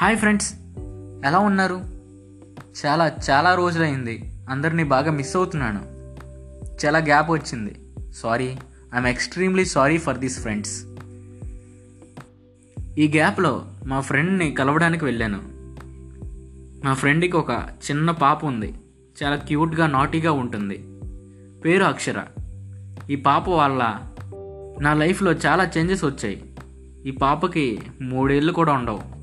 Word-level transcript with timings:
Hi 0.00 0.18
friends. 0.18 0.54
ఎలా 1.26 1.38
ఉన్నారు? 1.38 1.80
చాలా 2.86 3.12
చాలా 3.30 3.54
రోజులైంది. 3.54 4.32
అందరినీ 4.50 4.84
బాగా 4.84 5.10
మిస్ 5.10 5.36
అవుతున్నాను. 5.36 5.80
చాలా 6.86 6.98
గ్యాప్ 6.98 7.30
వచ్చింది. 7.30 7.74
Sorry 8.14 8.46
I'm 8.94 9.06
extremely 9.06 9.64
sorry 9.64 9.98
for 9.98 10.18
this 10.18 10.40
friends 10.40 10.84
ఈ 12.98 13.08
గ్యాప్లో 13.08 13.64
మా 13.86 14.00
ఫ్రెండ్ని 14.00 14.50
కలవడానికి 14.50 15.04
వెళ్ళాను. 15.04 15.42
మా 16.86 16.94
ఫ్రెండ్కి 16.94 17.36
ఒక 17.36 17.66
చిన్న 17.90 18.10
పాప 18.10 18.44
ఉంది. 18.44 18.74
చాలా 19.24 19.36
క్యూట్గా 19.36 19.86
నాటీగా 19.86 20.32
ఉంటుంది. 20.32 20.84
పేరు 21.60 21.84
అక్షర. 21.84 22.24
ఈ 23.10 23.16
పాప 23.16 23.48
వల్ల 23.48 24.12
నా 24.80 24.94
లైఫ్లో 24.94 25.32
చాలా 25.32 25.70
చేంజెస్ 25.78 26.04
వచ్చాయి. 26.04 26.44
ఈ 27.06 27.10
పాపకి 27.10 27.80
మూడేళ్ళు 28.00 28.52
కూడా 28.52 28.72
ఉండవు. 28.72 29.17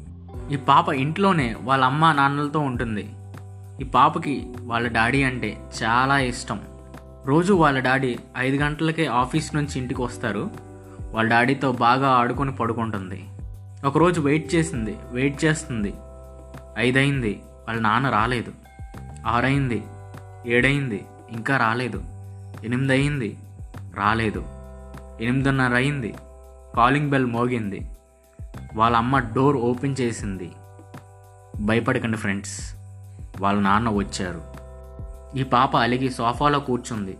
ఈ 0.51 0.55
పాప 0.55 0.89
ఇంట్లోనే 0.89 1.55
వాళ్ళ 1.61 1.85
అమ్మ 1.85 2.11
నాన్నలతో 2.11 2.59
ఉంటుంది. 2.59 3.09
ఈ 3.81 3.83
పాపకి 3.83 4.53
వాళ్ళ 4.61 4.87
డాడీ 4.87 5.23
అంటే 5.23 5.57
చాలా 5.83 6.19
ఇష్టం. 6.19 6.61
రోజు 7.25 7.53
వాళ్ళ 7.53 7.79
డాడీ 7.79 8.19
ఐదు 8.37 8.63
గంటలకే 8.63 9.05
ఆఫీస్ 9.05 9.55
నుంచి 9.55 9.79
ఇంటికి 9.79 10.01
వస్తారు. 10.01 10.51
వాళ్ళ 11.11 11.29
డాడీతో 11.29 11.71
బాగా 11.71 12.09
ఆడుకొని 12.09 12.51
పడుకుంటుంది. 12.51 13.23
ఒకరోజు 13.85 14.21
వెయిట్ 14.21 14.55
చేసింది 14.55 14.97
వెయిట్ 15.11 15.45
చేస్తుంది. 15.45 15.93
ఐదైంది 16.77 17.41
వాళ్ళ 17.67 17.81
నాన్న 17.81 18.09
రాలేదు. 18.09 18.51
ఆరైంది 19.27 19.83
ఏడైంది 20.47 21.05
ఇంకా 21.31 21.57
రాలేదు. 21.57 22.03
ఎనిమిది 22.65 22.93
అయింది 22.93 23.37
రాలేదు. 23.95 24.45
ఎనిమిదిన్నర 25.21 25.75
అయింది 25.75 26.15
కాలింగ్ 26.75 27.09
బెల్ 27.09 27.25
మోగింది. 27.25 27.89
వాళ్ళ 28.75 28.97
అమ్మ 28.97 29.19
డోర్ 29.19 29.57
ఓపెన్ 29.57 29.95
చేసింది. 30.01 30.51
భయపడకండి 31.61 32.17
ఫ్రెండ్స్ 32.17 32.75
వాళ్ళ 33.41 33.61
నాన్న 33.61 33.89
వచ్చారు. 33.89 34.41
ఈ 35.37 35.43
పాప 35.43 35.77
అలిగి 35.77 36.09
సోఫాలో 36.09 36.59
కూర్చుంది. 36.59 37.17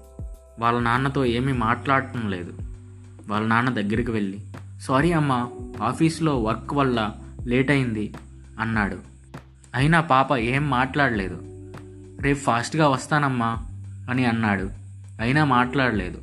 వాళ్ళ 0.60 0.80
నాన్నతో 0.80 1.26
ఏమీ 1.26 1.52
మాట్లాడటం 1.52 2.30
లేదు. 2.30 2.54
వాళ్ళ 3.28 3.48
నాన్న 3.48 3.70
దగ్గరికి 3.70 4.12
వెళ్ళి 4.12 4.40
సారీ 4.82 5.12
అమ్మ 5.12 5.50
ఆఫీస్లో 5.82 6.40
వర్క్ 6.42 6.74
వల్ల 6.74 7.14
లేట్ 7.42 7.72
అయింది 7.72 8.14
అన్నాడు. 8.60 8.98
అయినా 9.76 10.02
పాప 10.02 10.38
ఏం 10.38 10.70
మాట్లాడలేదు. 10.70 11.38
రేపు 12.22 12.40
ఫాస్ట్గా 12.40 12.88
వస్తానమ్మా 12.88 13.58
అని 14.10 14.26
అన్నాడు. 14.26 14.70
అయినా 15.22 15.46
మాట్లాడలేదు. 15.46 16.22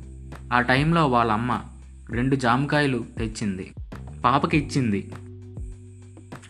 ఆ 0.53 0.61
టైంలో 0.61 1.07
వాళ్ళ 1.07 1.31
అమ్మ 1.31 1.61
రెండు 2.09 2.35
జామకాయలు 2.35 3.05
తెచ్చింది. 3.17 3.73
పాపకి 4.25 4.57
ఇచ్చింది. 4.57 5.11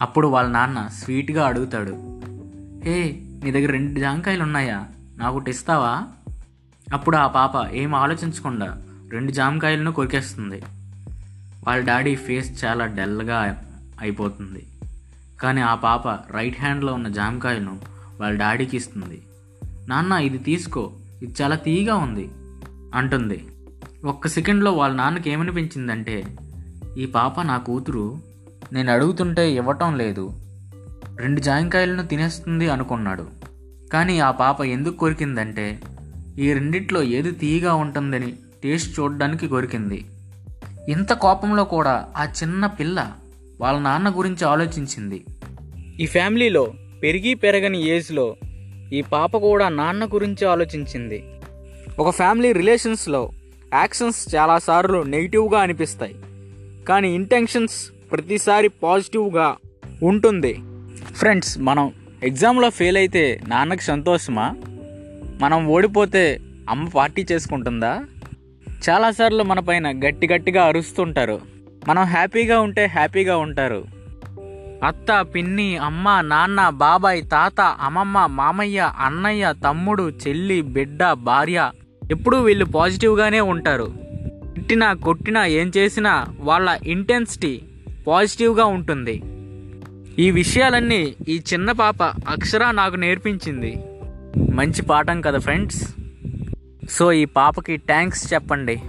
అప్పుడు 0.03 0.27
వాళ్ళ 0.27 0.49
నాన్న 0.49 0.87
స్వీట్గా 0.87 1.47
అడుగుతాడు 1.47 1.91
హే 2.85 3.19
నీ 3.43 3.51
దగ్గర 3.51 3.71
రెండు 3.71 3.99
జామకాయలు 3.99 4.43
ఉన్నాయా? 4.43 4.85
నాకు 5.17 5.37
ఒకటి 5.37 5.51
ఇస్తావా? 5.51 6.03
అప్పుడు 6.93 7.17
ఆ 7.17 7.27
పాప 7.27 7.69
ఏం 7.71 7.95
ఆలోచించకుండా 7.95 8.81
రెండు 9.09 9.31
జామకాయలను 9.31 9.91
కొరికేస్తుంది. 9.91 10.61
వాళ్ళ 11.67 11.85
డాడీ 11.85 12.15
ఫేస్ 12.15 12.65
చాలా 12.65 12.85
డల్గా 12.85 13.63
అయిపోతుంది. 13.99 14.67
కానీ 15.41 15.61
ఆ 15.61 15.75
పాప 15.75 16.07
రైట్ 16.07 16.59
హ్యాండ్లో 16.59 16.93
ఉన్న 16.93 17.07
జామకాయను 17.07 17.79
వాళ్ళ 18.21 18.39
డాడీకి 18.39 18.77
ఇస్తుంది. 18.77 19.21
నాన్న 19.87 20.11
ఇది 20.11 20.37
తీసుకో 20.37 20.91
ఇది 21.21 21.33
చాలా 21.41 21.55
తీయగా 21.55 21.95
ఉంది 21.95 22.31
అంటుంది. 22.95 23.47
ఒక్క 24.05 24.27
సెకండ్లో 24.27 24.71
వాళ్ళ 24.71 24.95
నాన్నకి 24.95 25.29
ఏమనిపించిందంటే 25.29 26.37
ఈ 26.97 27.05
పాప 27.05 27.41
నా 27.41 27.57
కూతురు 27.57 28.32
నేను 28.73 28.93
అడుగుతుంటే 28.93 29.51
ఇవ్వటం 29.51 29.97
లేదు. 29.97 30.33
రెండు 31.19 31.39
జాయింకాయలను 31.39 32.07
తినేస్తుంది 32.07 32.69
అనుకున్నాడు. 32.69 33.27
కానీ 33.93 34.19
ఆ 34.19 34.31
పాప 34.31 34.61
ఎందుకు 34.61 34.97
కొరికిందంటే 34.97 35.79
ఈ 36.39 36.53
రెండిట్లో 36.53 37.03
ఏది 37.03 37.31
తీయగా 37.31 37.73
ఉంటుందని 37.73 38.33
టేస్ట్ 38.63 38.99
చూడడానికి 38.99 39.47
కొరికింది. 39.47 40.05
ఇంత 40.89 41.13
కోపంలో 41.13 41.63
కూడా 41.63 42.07
ఆ 42.17 42.23
చిన్న 42.25 42.65
పిల్ల 42.65 43.11
వాళ్ళ 43.61 43.79
నాన్న 43.79 44.09
గురించి 44.09 44.47
ఆలోచించింది. 44.47 45.23
ఈ 45.99 46.05
ఫ్యామిలీలో 46.05 46.73
పెరిగి 47.03 47.33
పెరగని 47.33 47.87
ఏజ్లో 47.87 48.35
ఈ 48.93 49.01
పాప 49.01 49.37
కూడా 49.37 49.69
నాన్న 49.69 50.05
గురించి 50.05 50.47
ఆలోచించింది. 50.47 51.23
ఒక 51.99 52.09
ఫ్యామిలీ 52.09 52.51
రిలేషన్స్లో 52.51 53.29
యాక్షన్స్ 53.73 54.35
చాలాసార్లు 54.35 55.03
నెగిటివ్గా 55.03 55.59
అనిపిస్తాయి. 55.59 56.15
కానీ 56.87 57.15
ఇంటెన్షన్స్ 57.15 57.92
ప్రతిసారి 58.13 58.67
పాజిటివ్గా 58.67 59.55
ఉంటుంది. 60.03 60.59
ఫ్రెండ్స్ 61.15 61.59
మనం 61.59 61.91
ఎగ్జామ్లో 62.23 62.69
ఫెయిల్ 62.69 62.97
అయితే 62.97 63.41
నాన్నకి 63.47 63.83
సంతోషమా? 63.83 64.55
మనం 65.41 65.67
ఓడిపోతే 65.67 66.39
అమ్మ 66.69 66.87
పార్టీ 66.87 67.25
చేసుకుంటుందా? 67.31 68.05
చాలాసార్లు 68.89 69.43
మన 69.43 69.59
పైన 69.59 69.99
గట్టి 69.99 70.27
గట్టిగా 70.27 70.63
అరుస్తుంటారు. 70.63 71.41
మనం 71.87 72.03
హ్యాపీగా 72.03 72.59
ఉంటే 72.59 72.85
హ్యాపీగా 72.85 73.37
ఉంటారు. 73.37 73.85
అత్త 74.83 75.25
పిన్ని 75.35 75.77
అమ్మ 75.77 76.21
నాన్న 76.21 76.69
బాబాయ్ 76.69 77.23
తాత 77.27 77.61
అమ్మమ్మ 77.61 78.25
మామయ్య 78.25 78.91
అన్నయ్య 78.99 79.53
తమ్ముడు 79.65 80.11
చెల్లి 80.27 80.61
బిడ్డ 80.61 81.11
భార్య 81.11 81.71
ఎప్పుడూ 82.11 82.41
వీళ్ళు 82.41 82.65
పాజిటివ్గానే 82.65 83.39
ఉంటారు. 83.39 83.93
తిట్టినా 84.55 84.93
కొట్టినా 84.93 85.45
ఏం 85.45 85.71
చేసినా 85.77 86.25
వాళ్ళ 86.39 86.79
ఇంటెన్సిటీ 86.83 87.61
పాజిటివ్గా 88.07 88.65
ఉంటుంది. 88.65 89.23
ఈ 90.19 90.31
విషయాలన్నీ 90.31 91.15
ఈ 91.27 91.41
చిన్న 91.53 91.71
పాప 91.71 92.03
అక్షర 92.03 92.71
నాకు 92.71 92.95
నేర్పించింది. 92.95 93.83
మంచి 94.53 94.81
పాఠం 94.81 95.21
కదా 95.21 95.37
ఫ్రెండ్స్? 95.37 95.95
సో 96.89 97.11
ఈ 97.11 97.25
పాపకి 97.25 97.77
థ్యాంక్స్ 97.77 98.33
చెప్పండి. 98.33 98.81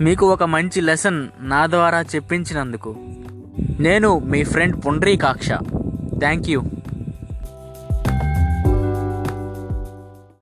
మీకు 0.00 0.32
ఒక 0.32 0.42
మంచి 0.42 0.80
లెసన్ 0.80 1.28
నా 1.40 1.66
ద్వారా 1.66 2.00
చెప్పించినందుకు. 2.00 2.96
నేను 3.80 4.18
మీ 4.18 4.44
ఫ్రెండ్ 4.44 4.86
పుండ్రీకాక్ష. 4.86 5.48
Thank 6.18 6.48
you 6.48 6.62